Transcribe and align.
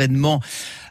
événement 0.00 0.40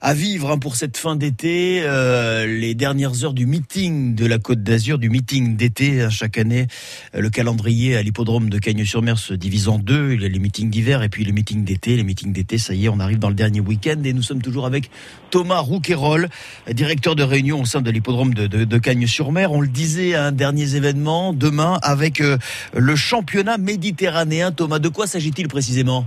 à 0.02 0.14
vivre 0.14 0.52
hein, 0.52 0.58
pour 0.58 0.76
cette 0.76 0.98
fin 0.98 1.16
d'été, 1.16 1.80
euh, 1.82 2.46
les 2.46 2.76
dernières 2.76 3.24
heures 3.24 3.34
du 3.34 3.46
meeting 3.46 4.16
de 4.16 4.26
la 4.26 4.38
Côte 4.38 4.64
d'Azur, 4.64 5.00
du 5.00 5.10
meeting 5.10 5.56
d'été. 5.56 6.02
Hein, 6.02 6.10
chaque 6.10 6.38
année, 6.38 6.68
euh, 7.16 7.22
le 7.22 7.30
calendrier 7.30 7.96
à 7.96 8.04
l'hippodrome 8.04 8.50
de 8.50 8.60
Cagnes-sur-Mer 8.60 9.18
se 9.18 9.34
divise 9.34 9.70
en 9.70 9.80
deux. 9.80 10.12
Il 10.12 10.24
y 10.24 10.26
a 10.26 10.28
les 10.28 10.40
meetings 10.40 10.70
d'hiver 10.70 11.04
et 11.04 11.08
puis 11.08 11.24
les 11.24 11.32
meetings 11.32 11.64
d'été. 11.64 11.96
Les 11.96 12.04
meetings 12.04 12.34
d'été, 12.34 12.58
ça 12.58 12.74
y 12.74 12.84
est, 12.84 12.90
on 12.90 13.00
arrive 13.00 13.18
dans 13.18 13.30
le 13.30 13.36
dernier 13.36 13.62
week-end 13.62 13.96
et 14.04 14.12
nous 14.12 14.24
sommes 14.24 14.42
toujours 14.42 14.66
avec 14.66 14.92
Thomas 15.32 15.60
Rouquayrol, 15.60 16.28
directeur 16.74 17.16
de 17.16 17.24
réunion 17.24 17.62
au 17.62 17.66
sein 17.66 17.80
de 17.80 17.90
l'hippodrome 17.90 18.34
de, 18.34 18.48
de, 18.48 18.66
de 18.66 18.78
Cagnes-sur-Mer. 18.78 19.54
On 19.54 19.62
le 19.62 19.70
disait, 19.70 20.16
un 20.16 20.34
dernier 20.34 20.76
événement 20.76 21.32
demain 21.32 21.80
avec 21.82 22.20
euh, 22.20 22.38
le 22.76 22.98
championnat 22.98 23.58
méditerranéen. 23.58 24.52
Thomas, 24.52 24.80
de 24.80 24.90
quoi 24.90 25.08
s'agit-il 25.08 25.48
précisément? 25.48 26.06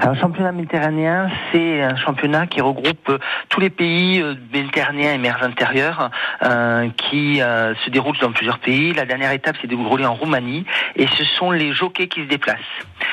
Alors, 0.00 0.14
le 0.14 0.20
championnat 0.20 0.52
méditerranéen, 0.52 1.30
c'est 1.52 1.82
un 1.82 1.96
championnat 1.96 2.46
qui 2.46 2.60
regroupe 2.60 3.08
euh, 3.10 3.18
tous 3.48 3.60
les 3.60 3.70
pays 3.70 4.20
euh, 4.22 4.34
méditerranéens 4.52 5.12
et 5.14 5.18
mers 5.18 5.42
intérieures 5.42 6.10
euh, 6.42 6.88
qui 6.96 7.42
euh, 7.42 7.74
se 7.84 7.90
déroulent 7.90 8.18
dans 8.18 8.32
plusieurs 8.32 8.58
pays. 8.58 8.92
La 8.94 9.04
dernière 9.04 9.32
étape 9.32 9.56
s'est 9.60 9.66
déroulée 9.66 10.06
en 10.06 10.14
Roumanie 10.14 10.64
et 10.96 11.06
ce 11.06 11.24
sont 11.24 11.50
les 11.50 11.72
jockeys 11.72 12.08
qui 12.08 12.20
se 12.22 12.28
déplacent. 12.28 12.58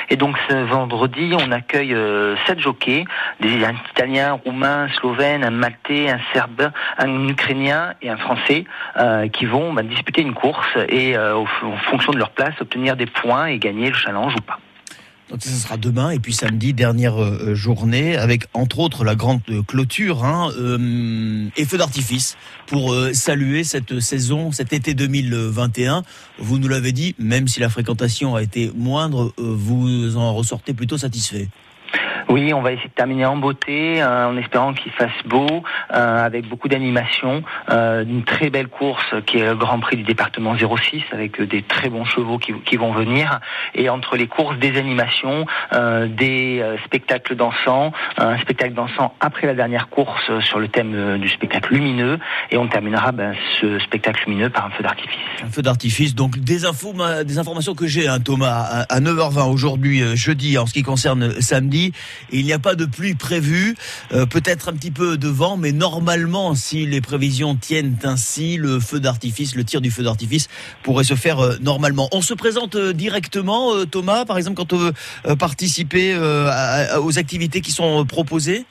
Et 0.10 0.16
donc 0.16 0.38
ce 0.50 0.56
vendredi, 0.56 1.34
on 1.38 1.52
accueille 1.52 1.94
euh, 1.94 2.36
sept 2.46 2.60
jockeys, 2.60 3.06
des 3.40 3.66
un 3.66 3.76
Italien, 3.92 4.40
Roumain, 4.46 4.84
un 4.84 4.90
Slovène, 4.90 5.44
un 5.44 5.52
Maltais, 5.52 6.10
un 6.10 6.20
Serbe, 6.34 6.72
un 6.98 7.28
Ukrainien 7.28 7.94
et 8.02 8.10
un 8.10 8.18
Français 8.18 8.66
euh, 8.98 9.28
qui 9.28 9.46
vont 9.46 9.74
bah, 9.74 9.84
disputer 9.84 10.22
une 10.22 10.34
course 10.34 10.78
et 10.90 11.18
en 11.18 11.46
fonction 11.90 12.12
de 12.12 12.18
leur 12.18 12.32
place 12.32 12.54
obtenir 12.62 12.96
des 12.96 13.08
points 13.08 13.48
et 13.48 13.58
gagner 13.58 13.90
le 13.90 13.96
challenge 13.96 14.34
ou 14.36 14.42
pas. 14.42 14.60
Donc 15.30 15.44
ça 15.44 15.52
sera 15.52 15.76
demain 15.76 16.12
et 16.12 16.20
puis 16.20 16.32
samedi 16.32 16.74
dernière 16.74 17.22
euh, 17.22 17.54
journée 17.54 18.16
avec 18.16 18.46
entre 18.54 18.80
autres 18.80 19.04
la 19.04 19.16
grande 19.16 19.42
clôture 19.68 20.24
hein, 20.24 20.52
euh, 20.58 21.50
et 21.58 21.66
feu 21.66 21.78
d'artifice 21.78 22.38
pour 22.66 22.94
euh, 22.94 23.14
saluer 23.14 23.66
cette 23.66 24.00
saison, 24.00 24.54
cet 24.54 24.72
été 24.72 24.94
2021. 24.94 26.04
Vous 26.40 26.60
nous 26.60 26.70
l'avez 26.70 26.94
dit, 26.94 27.14
même 27.20 27.48
si 27.50 27.60
la 27.60 27.70
fréquentation 27.70 28.36
a 28.36 28.42
été 28.42 28.72
moindre, 28.74 29.34
vous 29.38 30.16
en 30.16 30.34
ressortez 30.34 30.74
plutôt 30.74 30.98
satisfait. 30.98 31.50
Oui, 32.30 32.54
on 32.54 32.62
va 32.62 32.74
essayer 32.74 32.90
de 32.90 32.94
terminer 32.94 33.26
en 33.26 33.38
beauté, 33.38 34.02
euh, 34.02 34.28
en 34.28 34.38
espérant 34.38 34.74
qu'il 34.74 34.92
fasse 34.92 35.12
beau, 35.26 35.64
euh, 35.94 36.26
avec 36.26 36.48
beaucoup 36.48 36.68
d'animation. 36.68 37.44
Euh, 37.72 38.04
une 38.04 38.24
très 38.24 38.50
belle 38.50 38.68
course 38.68 39.16
qui 39.26 39.38
est 39.38 39.46
le 39.46 39.56
Grand 39.56 39.80
Prix 39.80 39.96
du 39.96 40.04
département 40.04 40.56
06, 40.58 41.04
avec 41.14 41.42
des 41.42 41.62
très 41.62 41.90
bons 41.90 42.04
chevaux 42.04 42.38
qui, 42.38 42.54
qui 42.66 42.76
vont 42.76 42.92
venir. 42.92 43.40
Et 43.76 43.90
entre 43.90 44.18
les 44.18 44.28
courses, 44.28 44.58
des 44.58 44.78
animations, 44.78 45.46
euh, 45.74 46.08
des 46.08 46.60
euh, 46.62 46.78
spectacles 46.86 47.36
dansants, 47.36 47.94
un 48.18 48.38
spectacle 48.40 48.74
dansant 48.74 49.14
après 49.22 49.48
la 49.48 49.54
dernière 49.54 49.88
course 49.88 50.30
sur 50.42 50.60
le 50.60 50.68
thème 50.68 51.20
du 51.20 51.30
spectacle 51.30 51.74
lumineux. 51.74 52.20
Et 52.52 52.58
on 52.58 52.68
terminera 52.68 53.14
ben, 53.14 53.36
ce 53.62 53.80
spectacle 53.80 54.24
lumineux 54.28 54.50
par 54.50 54.66
un 54.66 54.70
feu 54.72 54.84
d'artifice. 54.84 55.18
Un 55.46 55.50
feu 55.50 55.62
d'artifice. 55.62 56.14
Donc 56.14 56.38
des 56.38 56.66
infos, 56.66 56.94
des 57.24 57.40
informations 57.40 57.74
que 57.74 57.88
j'ai, 57.88 58.08
hein, 58.08 58.20
Thomas, 58.20 58.86
à 58.90 59.00
9h20 59.00 59.50
aujourd'hui, 59.50 60.02
jeudi, 60.16 60.58
en 60.58 60.66
ce 60.66 60.74
qui 60.74 60.84
concerne 60.84 61.40
samedi 61.42 61.94
il 62.32 62.46
n'y 62.46 62.54
a 62.54 62.60
pas 62.60 62.76
de 62.76 62.86
pluie 62.86 63.16
prévue, 63.16 63.76
euh, 64.14 64.26
peut-être 64.26 64.70
un 64.70 64.74
petit 64.74 64.92
peu 64.92 65.18
de 65.18 65.28
vent, 65.28 65.58
mais 65.58 65.72
normalement, 65.72 66.56
si 66.56 66.86
les 66.86 67.02
prévisions 67.02 67.56
tiennent 67.56 67.98
ainsi, 68.04 68.58
le 68.58 68.80
feu 68.80 69.00
d'artifice, 69.00 69.56
le 69.56 69.64
tir 69.64 69.82
du 69.82 69.92
feu 69.92 70.04
d'artifice 70.04 70.48
pourrait 70.84 71.04
se 71.04 71.16
faire 71.16 71.40
euh, 71.40 71.58
normalement. 71.62 72.10
On 72.12 72.22
se 72.22 72.34
présente 72.34 72.76
euh, 72.76 72.94
directement, 72.94 73.86
Thomas, 73.86 74.26
par 74.26 74.38
exemple, 74.38 74.58
quand 74.58 74.74
on 74.74 74.78
veut 74.78 74.94
participer 75.38 76.18
aux 77.02 77.20
activités 77.20 77.62
qui 77.62 77.72
sont 77.72 78.06
proposées? 78.06 78.66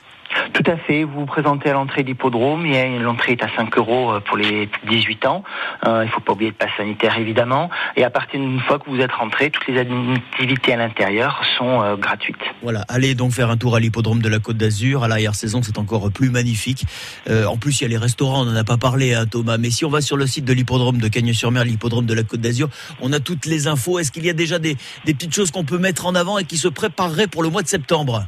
Tout 0.57 0.71
à 0.71 0.77
fait. 0.79 1.05
Vous 1.05 1.21
vous 1.21 1.27
présentez 1.27 1.69
à 1.69 1.75
l'entrée 1.75 2.03
de 2.03 2.09
l'hippodrome. 2.09 2.67
L'entrée 3.01 3.33
est 3.33 3.43
à 3.43 3.49
5 3.55 3.77
euros 3.77 4.13
euh, 4.13 4.21
pour 4.21 4.39
les 4.39 4.71
18 4.89 5.27
ans. 5.27 5.45
Euh, 5.87 6.03
il 6.03 6.07
ne 6.07 6.11
faut 6.11 6.21
pas 6.21 6.33
oublier 6.33 6.51
le 6.51 6.57
passe 6.57 6.71
sanitaire, 6.79 7.19
évidemment. 7.19 7.69
Et 7.95 8.05
à 8.05 8.11
partir 8.11 8.41
d'une 8.41 8.61
fois 8.61 8.79
que 8.79 8.89
vous 8.89 9.01
êtes 9.01 9.13
rentré, 9.13 9.51
toutes 9.51 9.67
les 9.69 9.79
activités 9.79 10.73
à 10.73 10.77
l'intérieur 10.77 11.43
sont 11.59 11.83
euh, 11.83 11.97
gratuites. 11.97 12.37
Voilà. 12.63 12.85
Allez 12.89 13.15
donc 13.15 13.33
faire 13.33 13.51
un 13.51 13.59
tour 13.59 13.77
à 13.77 13.81
l'hippodrome 13.81 14.23
de 14.23 14.29
la 14.31 14.39
Côte 14.39 14.57
d'Azur. 14.57 15.05
À 15.05 15.09
l'arrière-saison, 15.09 15.61
c'est 15.63 15.77
encore 15.79 16.11
plus 16.11 16.31
magnifique. 16.31 16.85
En 17.29 17.57
plus, 17.59 17.81
il 17.81 17.85
y 17.85 17.87
a 17.87 17.89
les 17.89 17.99
restaurants. 17.99 18.43
On 18.43 18.45
n'en 18.47 18.57
a 18.57 18.65
pas 18.65 18.79
parlé, 18.79 19.15
hein, 19.15 19.27
Thomas. 19.27 19.59
Mais 19.59 19.71
si 19.71 19.85
on 19.85 19.91
va 19.91 20.01
sur 20.01 20.17
le 20.17 20.27
site 20.27 20.47
de 20.47 20.53
l'hippodrome 20.55 20.99
de 20.99 21.09
Cagnes-sur-Mer, 21.09 21.65
l'hippodrome 21.65 22.07
de 22.07 22.15
la 22.15 22.23
Côte 22.23 22.41
d'Azur, 22.41 22.69
on 23.03 23.13
a 23.13 23.21
toutes 23.21 23.45
les 23.45 23.67
infos. 23.67 23.99
Est-ce 23.99 24.11
qu'il 24.11 24.25
y 24.25 24.31
a 24.31 24.35
déjà 24.35 24.59
des, 24.59 24.77
des 25.05 25.13
petites 25.13 25.35
choses 25.35 25.51
qu'on 25.51 25.65
peut 25.65 25.79
mettre 25.79 26.07
en 26.07 26.15
avant 26.15 26.39
et 26.39 26.45
qui 26.45 26.57
se 26.57 26.69
prépareraient 26.69 27.27
pour 27.27 27.43
le 27.43 27.51
mois 27.51 27.63
de 27.63 27.69
septembre? 27.69 28.27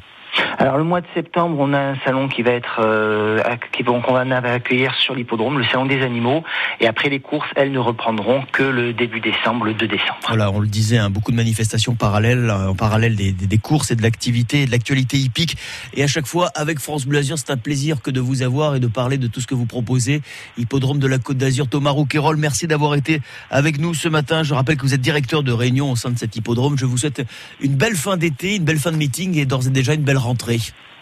Alors 0.59 0.77
le 0.77 0.83
mois 0.83 1.01
de 1.01 1.07
septembre, 1.15 1.57
on 1.61 1.73
a 1.73 1.79
un 1.79 1.97
salon 2.05 2.27
qui 2.27 2.43
va 2.43 2.51
être 2.51 2.81
euh, 2.81 3.41
qui 3.73 3.85
qu'on 3.85 4.01
va 4.01 4.21
accueillir 4.21 4.93
sur 4.97 5.15
l'hippodrome, 5.15 5.59
le 5.59 5.65
salon 5.65 5.87
des 5.87 6.03
animaux. 6.03 6.43
Et 6.81 6.89
après 6.89 7.09
les 7.09 7.21
courses, 7.21 7.49
elles 7.55 7.71
ne 7.71 7.79
reprendront 7.79 8.43
que 8.51 8.65
le 8.65 8.93
début 8.93 9.21
décembre, 9.21 9.67
le 9.67 9.75
2 9.75 9.87
décembre. 9.87 10.19
Voilà, 10.27 10.51
on 10.51 10.59
le 10.59 10.67
disait, 10.67 10.99
hein, 10.99 11.11
beaucoup 11.11 11.31
de 11.31 11.37
manifestations 11.37 11.95
parallèles, 11.95 12.51
en 12.51 12.75
parallèle 12.75 13.15
des, 13.15 13.31
des, 13.33 13.59
courses 13.59 13.93
et 13.93 13.97
de 13.97 14.03
l'activité, 14.03 14.67
de 14.67 14.73
l'actualité 14.73 15.17
hippique. 15.17 15.57
Et 15.95 16.03
à 16.03 16.09
chaque 16.09 16.27
fois, 16.27 16.51
avec 16.57 16.81
France 16.81 17.07
Bleu 17.07 17.23
c'est 17.23 17.51
un 17.51 17.57
plaisir 17.57 18.03
que 18.03 18.11
de 18.11 18.21
vous 18.21 18.43
avoir 18.43 18.75
et 18.75 18.81
de 18.81 18.87
parler 18.89 19.17
de 19.17 19.29
tout 19.29 19.41
ce 19.41 19.47
que 19.47 19.55
vous 19.55 19.67
proposez. 19.67 20.23
Hippodrome 20.57 20.99
de 20.99 21.07
la 21.07 21.19
Côte 21.19 21.37
d'Azur, 21.37 21.69
Thomas 21.69 21.91
Rouquayrol, 21.91 22.37
merci 22.37 22.67
d'avoir 22.67 22.95
été 22.97 23.21
avec 23.51 23.79
nous 23.79 23.95
ce 23.95 24.09
matin. 24.09 24.43
Je 24.43 24.55
rappelle 24.55 24.77
que 24.77 24.83
vous 24.83 24.95
êtes 24.95 25.01
directeur 25.01 25.43
de 25.45 25.53
réunion 25.53 25.93
au 25.93 25.97
sein 25.97 26.11
de 26.11 26.19
cet 26.19 26.35
hippodrome. 26.37 26.77
Je 26.77 26.85
vous 26.85 26.97
souhaite 26.97 27.23
une 27.61 27.75
belle 27.75 27.97
fin 27.97 28.17
d'été, 28.17 28.57
une 28.57 28.65
belle 28.65 28.79
fin 28.79 28.91
de 28.91 28.97
meeting 28.97 29.37
et 29.37 29.47
d'ores 29.47 29.67
et 29.67 29.71
déjà 29.71 29.95
une 29.95 30.03
belle 30.03 30.19
rentrée. 30.19 30.48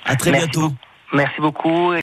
À 0.04 0.16
très 0.16 0.30
Merci 0.30 0.48
bientôt. 0.48 0.74
Merci 1.12 1.40
beaucoup. 1.40 1.92